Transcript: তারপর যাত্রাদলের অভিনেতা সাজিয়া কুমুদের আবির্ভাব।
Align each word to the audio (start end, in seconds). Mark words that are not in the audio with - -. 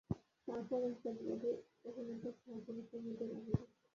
তারপর 0.47 0.79
যাত্রাদলের 0.95 1.57
অভিনেতা 1.85 2.29
সাজিয়া 2.37 2.83
কুমুদের 2.89 3.29
আবির্ভাব। 3.31 3.67